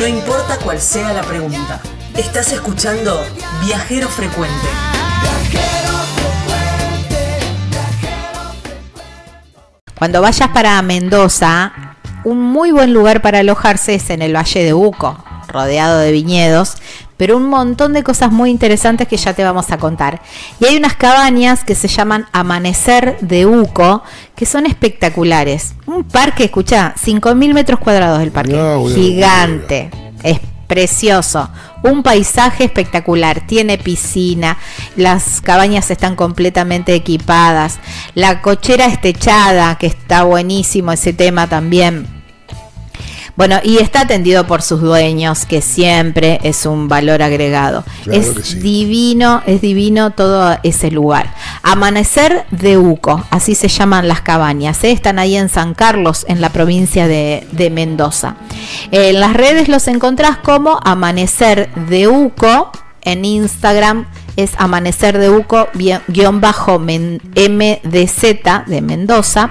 [0.00, 1.78] No importa cuál sea la pregunta.
[2.16, 3.22] Estás escuchando
[3.62, 4.66] Viajero Frecuente.
[9.98, 14.72] Cuando vayas para Mendoza, un muy buen lugar para alojarse es en el Valle de
[14.72, 16.76] Uco, rodeado de viñedos,
[17.20, 20.22] pero un montón de cosas muy interesantes que ya te vamos a contar.
[20.58, 24.02] Y hay unas cabañas que se llaman Amanecer de Uco,
[24.34, 25.74] que son espectaculares.
[25.84, 29.90] Un parque, escucha, 5.000 metros cuadrados el parque, No, gigante,
[30.22, 31.50] es precioso.
[31.82, 34.56] Un paisaje espectacular, tiene piscina,
[34.96, 37.80] las cabañas están completamente equipadas,
[38.14, 42.19] la cochera es techada, que está buenísimo ese tema también.
[43.40, 47.84] Bueno, y está atendido por sus dueños, que siempre es un valor agregado.
[48.04, 48.58] Claro es sí.
[48.58, 51.34] divino, es divino todo ese lugar.
[51.62, 54.84] Amanecer de Uco, así se llaman las cabañas.
[54.84, 54.92] ¿eh?
[54.92, 58.36] Están ahí en San Carlos, en la provincia de, de Mendoza.
[58.90, 62.70] En las redes los encontrás como Amanecer de Uco.
[63.00, 64.04] En Instagram
[64.36, 65.70] es Amanecer de Uco,
[66.08, 68.22] guion bajo MDZ
[68.66, 69.50] de Mendoza.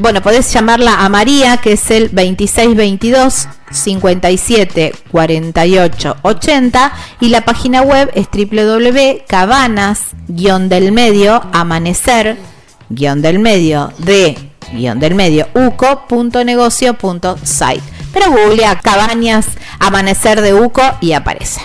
[0.00, 7.82] Bueno, podés llamarla a María, que es el 2622 57 48 80 y la página
[7.82, 12.38] web es www.cabanas-del medio amanecer
[12.88, 14.38] del medio de
[14.72, 17.82] del medio uco.negocio.site.
[18.14, 19.48] Pero googlea cabañas
[19.80, 21.60] amanecer de Uco y aparece.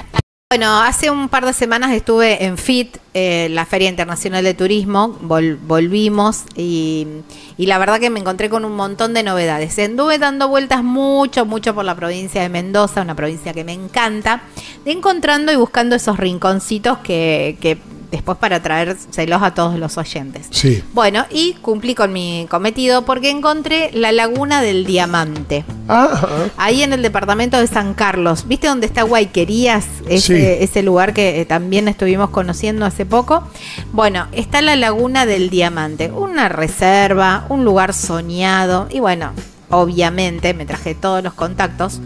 [0.52, 5.17] Bueno, hace un par de semanas estuve en FIT, eh, la Feria Internacional de Turismo,
[5.23, 7.08] vol- volvimos y,
[7.57, 9.80] y la verdad que me encontré con un montón de novedades.
[9.80, 14.41] Anduve dando vueltas mucho, mucho por la provincia de Mendoza, una provincia que me encanta,
[14.83, 17.77] de encontrando y buscando esos rinconcitos que, que
[18.11, 20.48] después para traérselos a todos los oyentes.
[20.52, 20.84] Sí.
[20.94, 25.66] Bueno, y cumplí con mi cometido porque encontré la Laguna del Diamante.
[25.88, 26.28] Ajá.
[26.58, 29.85] Ahí en el departamento de San Carlos, ¿viste dónde está Guayquerías?
[30.07, 30.63] Ese, Sí.
[30.63, 33.44] ese lugar que eh, también estuvimos conociendo hace poco.
[33.91, 39.31] Bueno, está la Laguna del Diamante, una reserva, un lugar soñado y bueno,
[39.70, 42.02] obviamente me traje todos los contactos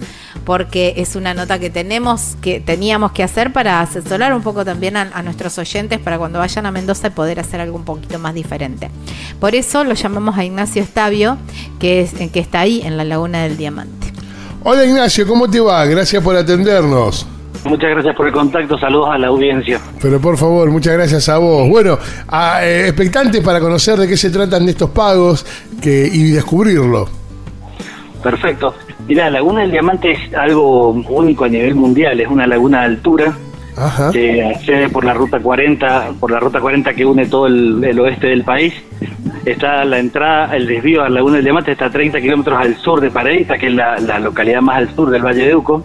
[0.45, 4.97] porque es una nota que tenemos que teníamos que hacer para asesorar un poco también
[4.97, 8.19] a, a nuestros oyentes para cuando vayan a Mendoza y poder hacer algo un poquito
[8.19, 8.89] más diferente.
[9.39, 11.37] Por eso lo llamamos a Ignacio Estavio,
[11.79, 14.07] que es que está ahí en la Laguna del Diamante.
[14.63, 15.85] Hola Ignacio, ¿cómo te va?
[15.85, 17.25] Gracias por atendernos.
[17.65, 19.81] Muchas gracias por el contacto, saludos a la audiencia.
[20.01, 21.67] Pero por favor, muchas gracias a vos.
[21.67, 21.97] Bueno,
[22.27, 25.45] a, eh, expectantes para conocer de qué se tratan de estos pagos
[25.81, 27.18] que, y descubrirlo.
[28.23, 28.75] Perfecto.
[29.07, 32.85] Mira, la Laguna del Diamante es algo único a nivel mundial, es una laguna de
[32.85, 33.33] altura,
[33.77, 34.11] Ajá.
[34.11, 37.99] se accede por la ruta 40, por la ruta 40 que une todo el, el
[37.99, 38.73] oeste del país.
[39.45, 42.75] Está la entrada, el desvío a la Laguna del Diamante está a 30 kilómetros al
[42.75, 45.83] sur de Pareita, que es la, la localidad más al sur del Valle de Uco,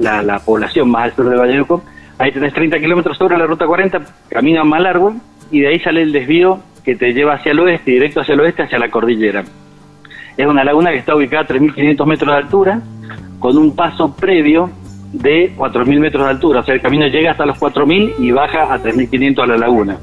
[0.00, 1.84] la, la población más al sur del Valle de Uco.
[2.18, 5.14] Ahí tenés 30 kilómetros sobre la ruta 40, camino más largo,
[5.52, 8.40] y de ahí sale el desvío que te lleva hacia el oeste, directo hacia el
[8.40, 9.44] oeste, hacia la cordillera.
[10.36, 12.80] Es una laguna que está ubicada a 3.500 metros de altura,
[13.38, 14.70] con un paso previo
[15.12, 16.60] de 4.000 metros de altura.
[16.60, 19.98] O sea, el camino llega hasta los 4.000 y baja a 3.500 a la laguna.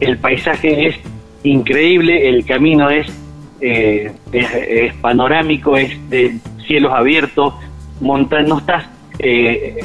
[0.00, 0.96] El paisaje es
[1.44, 3.06] increíble, el camino es,
[3.60, 6.36] eh, es, panorámico, es de
[6.66, 7.54] cielos abiertos,
[8.00, 8.84] monta no estás
[9.22, 9.76] eh,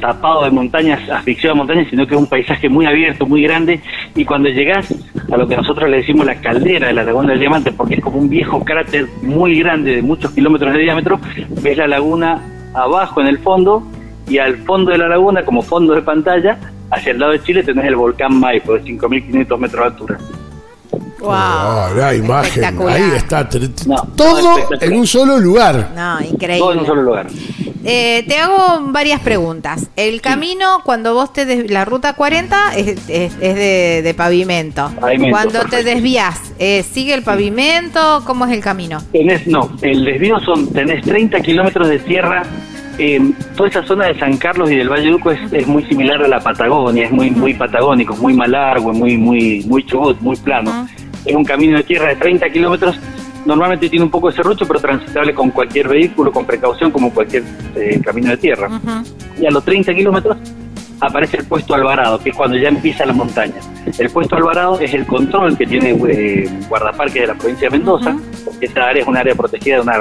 [0.00, 3.80] tapado de montañas, asfixiado de montañas, sino que es un paisaje muy abierto, muy grande,
[4.14, 4.94] y cuando llegas
[5.32, 8.00] a lo que nosotros le decimos la caldera de la Laguna del Diamante, porque es
[8.00, 11.18] como un viejo cráter muy grande de muchos kilómetros de diámetro,
[11.62, 12.42] ves la laguna
[12.74, 13.82] abajo en el fondo,
[14.28, 16.58] y al fondo de la laguna, como fondo de pantalla,
[16.90, 20.18] hacia el lado de Chile tenés el volcán Maipo de 5.500 metros de altura.
[21.32, 22.64] Ah, la imagen.
[22.88, 23.48] Ahí está.
[23.86, 25.90] No, todo no, en un solo lugar.
[25.94, 26.86] No, Todo en un increíble.
[26.86, 27.26] solo lugar.
[27.86, 29.88] Eh, te hago varias preguntas.
[29.96, 34.90] El camino, cuando vos te des- la ruta 40 es, es- es de, de pavimento.
[34.98, 38.22] Pavimento, Cuando te desvías, eh, ¿sigue el pavimento?
[38.24, 39.02] ¿Cómo es el camino?
[39.12, 42.42] Tenés, no, el desvío son, tenés 30 kilómetros de tierra.
[42.96, 43.20] eh,
[43.56, 46.22] toda esa zona de San Carlos y del Valle de Uco es, es muy similar
[46.22, 50.86] a la Patagonia, es muy muy patagónico, muy malargo, muy muy muy chubut, muy plano.
[51.24, 52.96] Es un camino de tierra de 30 kilómetros.
[53.46, 57.42] Normalmente tiene un poco de serrucho, pero transitable con cualquier vehículo, con precaución, como cualquier
[57.76, 58.68] eh, camino de tierra.
[59.38, 60.36] Y a los 30 kilómetros
[61.00, 63.54] aparece el puesto Alvarado, que es cuando ya empieza la montaña.
[63.98, 68.10] El puesto Alvarado es el control que tiene eh, guardaparque de la provincia de Mendoza,
[68.10, 68.22] Ujú.
[68.46, 69.98] porque esta área es un área protegida de, una,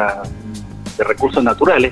[0.97, 1.91] de recursos naturales.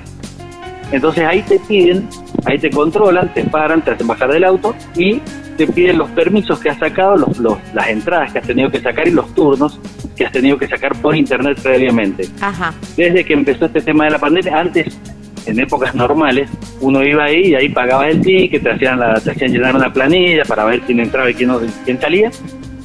[0.90, 2.08] Entonces ahí te piden,
[2.46, 5.20] ahí te controlan, te paran, te hacen bajar del auto y
[5.56, 8.80] te piden los permisos que has sacado, los, los- las entradas que has tenido que
[8.80, 9.78] sacar y los turnos
[10.16, 12.72] que has tenido que sacar por internet previamente Ajá.
[12.96, 14.98] desde que empezó este tema de la pandemia, antes
[15.46, 16.48] en épocas normales,
[16.80, 19.92] uno iba ahí y ahí pagaba el ticket, te hacían, la, te hacían llenar una
[19.92, 22.30] planilla para ver quién entraba y quién, no, quién salía,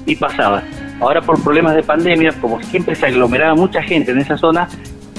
[0.08, 0.64] y pasaba.
[1.00, 4.68] Ahora por problemas de pandemia, como siempre se aglomeraba mucha gente en esa zona,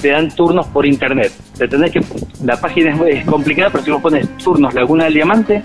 [0.01, 1.31] te dan turnos por internet.
[1.57, 2.01] Te tenés que,
[2.43, 5.61] la página es, es complicada, pero si vos pones turnos Laguna del Diamante,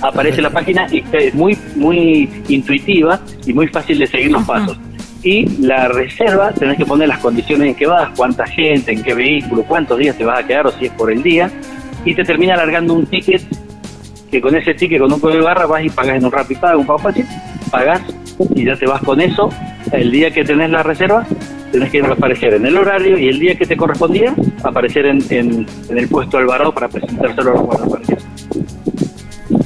[0.00, 4.78] aparece la página y es muy, muy intuitiva y muy fácil de seguir los pasos.
[5.22, 9.14] Y la reserva, tenés que poner las condiciones en que vas, cuánta gente, en qué
[9.14, 11.50] vehículo, cuántos días te vas a quedar o si es por el día,
[12.04, 13.42] y te termina alargando un ticket
[14.30, 16.80] que con ese ticket, con un código de barra, vas y pagas en un Pago,
[16.80, 17.24] un pago fácil,
[17.70, 18.02] pagas
[18.54, 19.48] y ya te vas con eso.
[19.92, 21.26] El día que tenés la reserva,
[21.70, 25.66] tenés que aparecer en el horario y el día que te correspondía, aparecer en, en,
[25.88, 28.26] el puesto Alvarado para presentárselo a los guardaparques.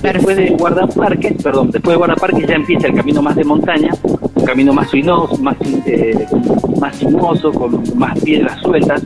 [0.02, 3.90] Después de guardaparques, perdón, después de guardaparques ya empieza el camino más de montaña,
[4.34, 5.56] un camino más sinuoso, más,
[5.86, 6.26] eh,
[6.80, 9.02] más sinuoso, con más piedras sueltas,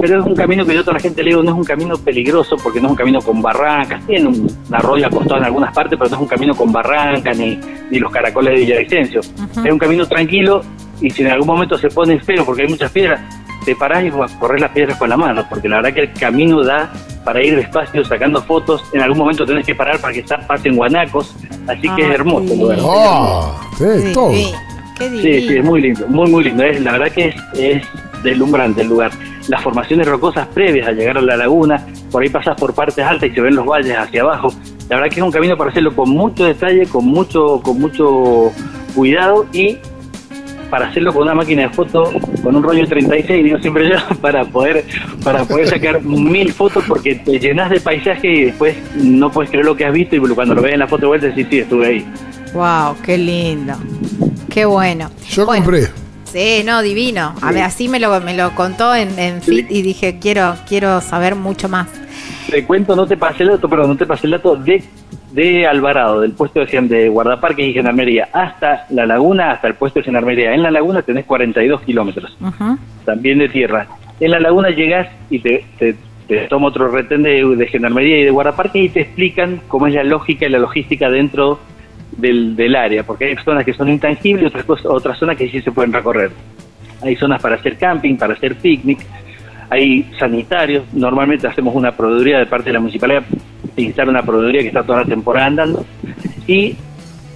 [0.00, 1.64] pero es un camino que yo a toda la gente le digo, no es un
[1.64, 5.74] camino peligroso porque no es un camino con barrancas, tiene un arroyo acostado en algunas
[5.74, 7.58] partes, pero no es un camino con barrancas ni,
[7.90, 9.20] ni los caracoles de Villavicencio.
[9.20, 10.62] Es un camino tranquilo
[11.00, 13.20] y si en algún momento se pone feo porque hay muchas piedras,
[13.64, 16.62] te parás y corres las piedras con la mano, porque la verdad que el camino
[16.62, 16.92] da
[17.28, 21.36] para ir despacio sacando fotos, en algún momento tenés que parar para que pasen guanacos,
[21.66, 22.78] así que es hermoso el lugar.
[22.80, 24.32] Oh, sí, todo.
[24.32, 27.86] Sí, sí, es muy lindo, muy muy lindo, es, la verdad que es, es
[28.22, 29.10] deslumbrante el lugar.
[29.46, 33.28] Las formaciones rocosas previas a llegar a la laguna, por ahí pasas por partes altas
[33.28, 34.48] y se ven los valles hacia abajo.
[34.88, 38.52] La verdad que es un camino para hacerlo con mucho detalle, con mucho, con mucho
[38.94, 39.76] cuidado y
[40.70, 44.44] para hacerlo con una máquina de fotos, con un rollo 36, digo siempre yo, para
[44.44, 44.84] poder,
[45.24, 49.66] para poder sacar mil fotos porque te llenas de paisaje y después no puedes creer
[49.66, 51.58] lo que has visto y cuando lo ves en la foto de vuelta decís, sí,
[51.60, 52.06] estuve ahí.
[52.52, 53.74] Wow, qué lindo.
[54.48, 55.10] Qué bueno.
[55.28, 55.88] Yo compré.
[56.24, 57.34] Sí, no, divino.
[57.40, 61.00] A ver, así me lo, me lo contó en, en Fit y dije, quiero, quiero
[61.00, 61.88] saber mucho más.
[62.50, 64.82] Te cuento, no te pasé el dato, perdón, no te pasé el dato de,
[65.32, 70.04] de Alvarado, del puesto de, guardaparques y gendarmería, hasta la laguna, hasta el puesto de
[70.04, 70.54] gendarmería.
[70.54, 72.36] En la laguna tenés 42 kilómetros,
[73.04, 73.86] también de tierra.
[74.20, 75.96] En la laguna llegás y te, te,
[76.48, 80.04] toma otro retén de, de gendarmería y de guardaparques y te explican cómo es la
[80.04, 81.58] lógica y la logística dentro
[82.16, 85.48] del, del área, porque hay zonas que son intangibles y otras, cosas, otras zonas que
[85.48, 86.30] sí se pueden recorrer.
[87.02, 88.98] Hay zonas para hacer camping, para hacer picnic,
[89.70, 93.22] hay sanitarios, normalmente hacemos una proveeduría de parte de la municipalidad,
[93.78, 95.84] se una proveeduría que está toda la temporada andando,
[96.46, 96.76] y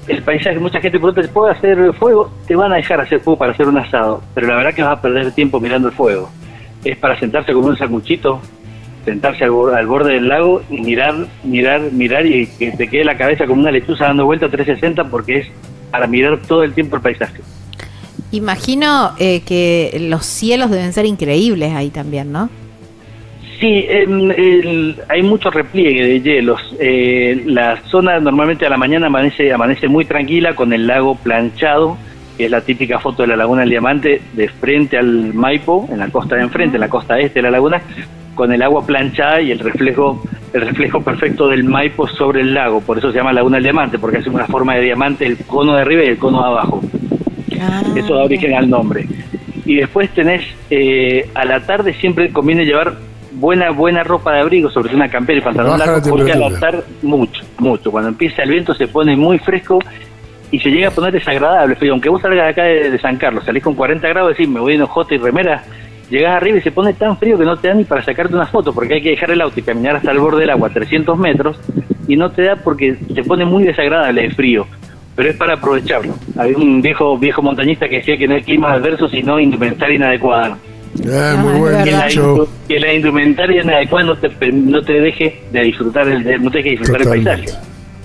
[0.09, 2.31] el paisaje, mucha gente pregunta, ¿puedo hacer fuego?
[2.47, 4.99] Te van a dejar hacer fuego para hacer un asado, pero la verdad que vas
[4.99, 6.31] a perder tiempo mirando el fuego.
[6.85, 8.41] Es para sentarse con un sacuchito,
[9.05, 9.51] sentarse al,
[9.87, 13.71] borde del lago y mirar, mirar, mirar y que te quede la cabeza como una
[13.71, 15.49] lechuza dando vuelta a 360 porque es
[15.91, 17.41] para mirar todo el tiempo el paisaje.
[18.33, 22.49] Imagino eh, que los cielos deben ser increíbles ahí también, ¿no?
[23.63, 23.87] Sí,
[25.09, 26.61] hay mucho repliegue de hielos.
[26.81, 31.97] Eh, la zona normalmente a la mañana amanece, amanece muy tranquila con el lago planchado,
[32.37, 36.01] que es la típica foto de la Laguna del Diamante, de frente al Maipo, en
[36.01, 37.81] la costa de enfrente, en la costa este de la laguna,
[38.35, 40.21] con el agua planchada y el reflejo
[40.53, 43.97] el reflejo perfecto del Maipo sobre el lago, por eso se llama Laguna del Diamante,
[43.97, 46.83] porque hace una forma de diamante el cono de arriba y el cono de abajo.
[47.61, 49.07] Ah, eso da origen al nombre.
[49.65, 53.12] Y después tenés, eh, a la tarde siempre conviene llevar
[53.43, 56.85] buena buena ropa de abrigo, sobre todo una campera y pantalón largo, porque al tarde
[57.03, 57.91] mucho, mucho.
[57.91, 59.81] Cuando empieza el viento se pone muy fresco
[60.53, 61.77] y se llega a poner desagradable.
[61.91, 64.75] Aunque vos salgas de acá de, San Carlos, salís con 40 grados, decís, me voy
[64.75, 65.65] en ojota y remera,
[66.09, 68.47] llegás arriba y se pone tan frío que no te da ni para sacarte una
[68.47, 71.19] foto, porque hay que dejar el auto y caminar hasta el borde del agua 300
[71.19, 71.59] metros,
[72.07, 74.69] y no te da porque se pone muy desagradable el frío,
[75.17, 76.15] pero es para aprovecharlo.
[76.39, 80.57] Había un viejo viejo montañista que decía que no hay clima adverso, sino indumentaria inadecuada.
[81.11, 82.09] Ah, muy buen que, la,
[82.69, 86.71] que la indumentaria inadecuada no te, no te deje de disfrutar el, no te deje
[86.71, 87.47] disfrutar el paisaje.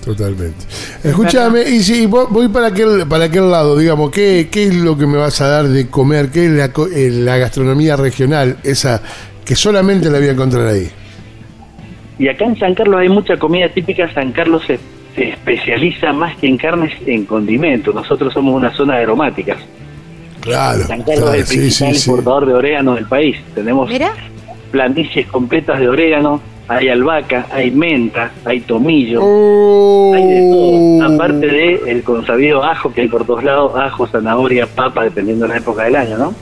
[0.04, 0.66] Totalmente.
[1.04, 5.06] Escúchame, y si voy para aquel, para aquel lado, digamos, ¿qué, ¿qué es lo que
[5.06, 6.30] me vas a dar de comer?
[6.32, 9.02] ¿Qué es la, eh, la gastronomía regional, esa
[9.44, 10.90] que solamente la voy a encontrar ahí?
[12.20, 14.12] Y acá en San Carlos hay mucha comida típica.
[14.14, 14.80] San Carlos se,
[15.16, 17.94] especializa más que en carnes, en condimentos.
[17.94, 19.58] Nosotros somos una zona de aromáticas.
[20.48, 20.84] Claro.
[20.84, 23.38] San Carlos es el principal importador de orégano del país.
[23.54, 23.90] Tenemos
[24.72, 29.22] planicies completas de orégano hay albahaca, hay menta, hay tomillo,
[30.14, 31.08] hay de todo.
[31.08, 31.14] Oh.
[31.14, 35.54] Aparte de el consabido ajo que hay por todos lados, ajo, zanahoria, papa, dependiendo de
[35.54, 36.34] la época del año, ¿no?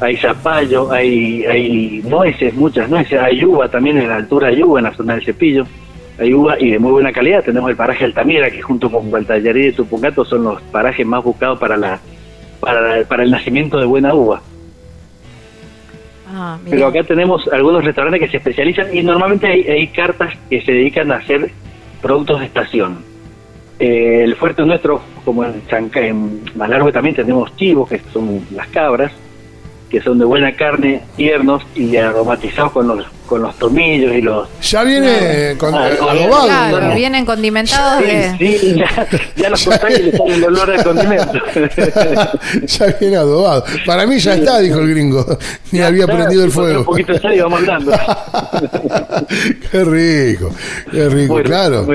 [0.00, 4.80] Hay zapallo, hay, hay nueces, muchas nueces, hay uva también en la altura de uva,
[4.80, 5.64] en la zona del cepillo.
[6.18, 7.44] Hay uva y de muy buena calidad.
[7.44, 11.58] Tenemos el paraje Altamira, que junto con Valtallarí y Tupungato son los parajes más buscados
[11.58, 12.00] para, la,
[12.64, 14.40] para, para el nacimiento de buena uva.
[16.34, 16.58] Ah.
[16.68, 20.72] Pero acá tenemos algunos restaurantes que se especializan y normalmente hay, hay cartas que se
[20.72, 21.50] dedican a hacer
[22.02, 23.14] productos de estación.
[23.78, 28.68] Eh, el fuerte nuestro, como en, Chanca, en Malargüe también tenemos chivos, que son las
[28.68, 29.12] cabras,
[29.90, 34.48] que son de buena carne, tiernos y aromatizados con los, con los tornillos y los...
[34.70, 36.44] Ya viene con, Ah, eh, ah, adobado.
[36.46, 36.94] Claro, ¿no?
[36.94, 38.34] vienen condimentados de...
[38.38, 39.06] Sí, sí, ya,
[39.36, 41.32] ya los cortáis y le sale el olor al condimento.
[42.66, 43.64] ya viene adobado.
[43.84, 45.38] Para mí ya está, dijo el gringo.
[45.72, 46.78] Ni había Claro, prendido el fuego.
[46.80, 47.92] Un poquito de sal y vamos hablando.
[49.70, 50.50] qué rico,
[50.90, 51.86] qué rico, claro.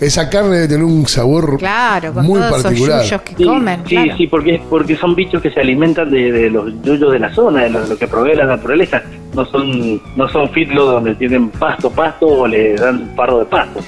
[0.00, 3.00] Esa carne debe tener un sabor Claro, con muy todos particular.
[3.04, 3.80] esos yuyos que Sí, comen.
[3.86, 4.16] sí, claro.
[4.18, 7.62] sí, porque, porque son bichos que se alimentan de, de los yuyos de la zona,
[7.64, 9.02] de lo, de lo que provee la naturaleza.
[9.34, 13.44] No son no son fitlos donde tienen pasto, pasto o le dan un parro de
[13.46, 13.80] pasto.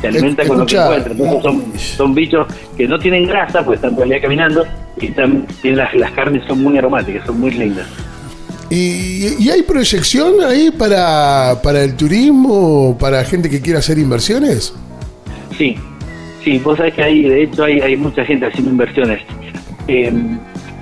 [0.00, 0.96] Se alimentan con lo que Escucha.
[0.96, 1.16] encuentran.
[1.18, 4.64] Entonces son, son bichos que no tienen grasa, pues están todo el día caminando
[5.00, 7.86] y están, tienen las, las carnes son muy aromáticas, son muy lindas.
[8.70, 14.74] ¿Y, y hay proyección ahí para, para el turismo, para gente que quiera hacer inversiones?
[15.56, 15.76] Sí,
[16.42, 19.20] sí, vos sabés que hay, de hecho hay, hay mucha gente haciendo inversiones.
[19.86, 20.12] Eh,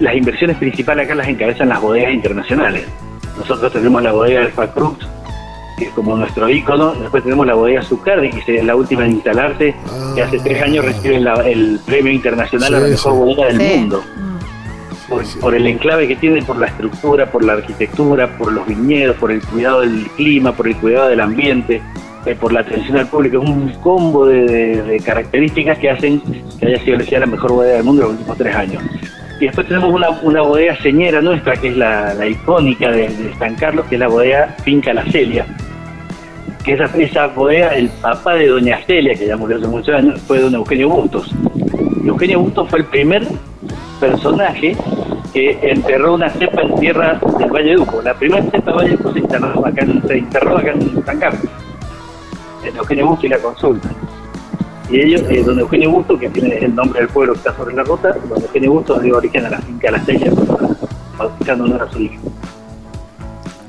[0.01, 2.85] las inversiones principales acá las encabezan las bodegas internacionales.
[3.37, 4.97] Nosotros tenemos la bodega Alfa Cruz,
[5.83, 9.13] que es como nuestro ícono, después tenemos la bodega Zucardi, que es la última en
[9.13, 9.75] instalarse,
[10.15, 13.19] que hace tres años recibe la- el premio internacional a la mejor sí.
[13.19, 13.77] bodega del Sí.
[13.79, 14.05] mundo.
[15.09, 19.17] Por, por el enclave que tiene, por la estructura, por la arquitectura, por los viñedos,
[19.17, 21.83] por el cuidado del clima, por el cuidado del ambiente,
[22.25, 23.43] eh, por la atención al público.
[23.43, 26.23] Es un combo de, de- de características que hacen
[26.59, 28.83] que haya sido elegida la mejor bodega del mundo en los últimos tres años.
[29.41, 33.35] Y después tenemos una, una bodega señera nuestra, que es la, la icónica de, de
[33.41, 35.45] San Carlos, que es la bodega Finca La Celia.
[36.65, 40.21] Que esa, esa bodega, el papá de Doña Celia, que ya murió hace muchos años,
[40.23, 41.33] fue don Eugenio Bustos.
[42.05, 43.27] Eugenio Bustos fue el primer
[44.01, 44.77] personaje
[45.33, 48.03] que enterró una cepa en tierra del Valle de Uco.
[48.03, 51.05] La primera cepa del Valle de Uco se, enterró acá en, se enterró acá en
[51.05, 51.43] San Carlos.
[52.65, 53.89] En Eugenio Bustos y la consulta.
[54.91, 57.75] Y ellos, eh, don Eugenio Bustos, que tiene el nombre del pueblo que está sobre
[57.75, 60.31] la ruta, don Eugenio Bustos dio origen a la finca La Sella,
[61.17, 62.21] bautizando honor a su hijo.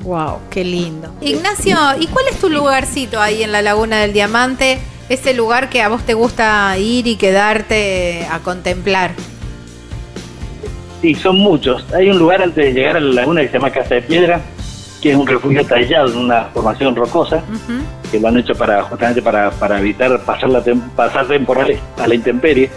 [0.03, 1.13] Wow, qué lindo.
[1.21, 4.79] Ignacio, ¿y cuál es tu lugarcito ahí en la Laguna del Diamante?
[5.09, 9.11] Ese lugar que a vos te gusta ir y quedarte a contemplar.
[11.01, 11.85] Sí, son muchos.
[11.93, 14.41] Hay un lugar antes de llegar a la laguna que se llama Casa de Piedra,
[15.01, 17.41] que es un refugio tallado en una formación rocosa,
[18.11, 22.07] que lo han hecho para justamente para, para evitar pasar, la tem- pasar temporales a
[22.07, 22.69] la intemperie.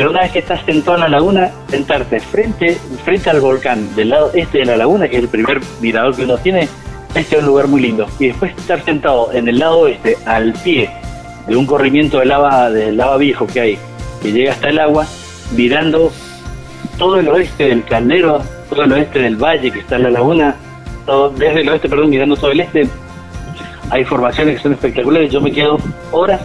[0.00, 4.08] Pero una vez que estás sentado en la laguna, sentarte frente, frente al volcán del
[4.08, 6.70] lado este de la laguna, que es el primer mirador que uno tiene,
[7.14, 8.06] este es un lugar muy lindo.
[8.18, 10.88] Y después estar sentado en el lado oeste, al pie
[11.46, 13.78] de un corrimiento de lava, de lava viejo que hay,
[14.22, 15.06] que llega hasta el agua,
[15.54, 16.10] mirando
[16.96, 18.40] todo el oeste del caldero,
[18.70, 20.56] todo el oeste del valle que está en la laguna,
[21.04, 22.88] todo, desde el oeste, perdón, mirando todo el este,
[23.90, 25.30] hay formaciones que son espectaculares.
[25.30, 25.76] Yo me quedo
[26.10, 26.40] horas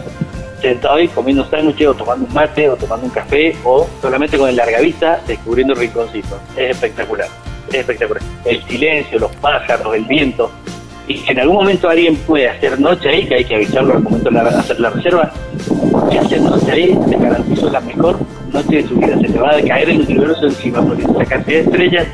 [0.60, 4.48] sentado ahí comiendo sándwiches o tomando un mate o tomando un café o solamente con
[4.48, 6.38] el largavista descubriendo rinconcitos.
[6.56, 7.28] Es espectacular,
[7.68, 8.22] es espectacular.
[8.44, 10.50] El silencio, los pájaros, el viento.
[11.08, 14.02] Y si en algún momento alguien puede hacer noche ahí, que hay que avisarlo al
[14.02, 15.32] momento de hacer la reserva,
[16.10, 18.18] si hace noche ahí, te garantizo la mejor
[18.52, 19.16] noche de su vida.
[19.20, 22.06] Se te va a caer el universo encima, porque la cantidad de estrellas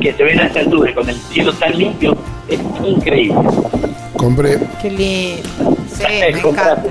[0.00, 2.16] que se ven a esta altura con el cielo tan limpio
[2.48, 3.48] es increíble.
[4.16, 4.60] Compré.
[4.80, 5.73] Qué lindo.
[5.96, 6.82] Sí, me encanta.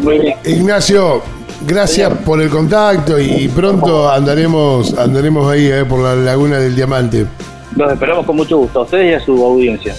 [0.46, 1.22] Ignacio,
[1.68, 7.26] gracias por el contacto y pronto andaremos andaremos ahí eh, por la Laguna del Diamante.
[7.76, 9.96] Los esperamos con mucho gusto a ustedes y a su audiencia.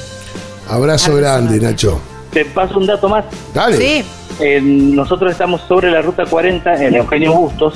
[0.69, 1.67] Abrazo grande, grande.
[1.73, 2.01] Nacho.
[2.33, 3.25] Te paso un dato más.
[3.53, 3.77] Dale.
[3.77, 4.05] Sí,
[4.41, 7.75] Eh, nosotros estamos sobre la ruta 40 en Eugenio Bustos.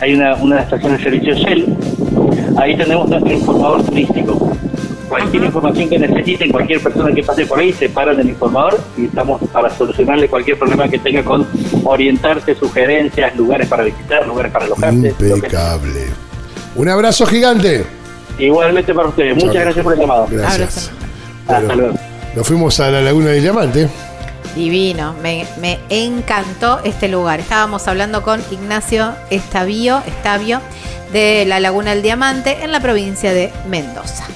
[0.00, 1.74] Hay una, una estación de servicio Shell.
[2.58, 4.55] Ahí tenemos nuestro informador turístico.
[5.16, 8.78] Cualquier información que necesiten, cualquier persona que pase por ahí, se para en el informador
[8.98, 11.46] y estamos para solucionarle cualquier problema que tenga con
[11.84, 15.14] orientarse, sugerencias, lugares para visitar, lugares para alojarse.
[15.18, 16.06] Impecable.
[16.74, 17.86] Un abrazo gigante.
[18.38, 19.42] Igualmente para ustedes.
[19.42, 20.26] Muchas gracias por el llamado.
[20.30, 20.90] Gracias.
[21.46, 21.62] Abrazo.
[21.62, 21.94] Hasta luego.
[22.34, 23.88] Nos fuimos a la Laguna del Diamante.
[24.54, 25.14] divino.
[25.22, 27.40] Me, me encantó este lugar.
[27.40, 30.60] Estábamos hablando con Ignacio Estavio, Estavio
[31.14, 34.26] de la Laguna del Diamante en la provincia de Mendoza.